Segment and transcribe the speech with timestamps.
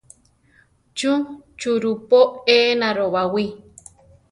[0.97, 1.11] Chú
[1.59, 2.19] churupo
[2.57, 3.43] enaro baʼwí?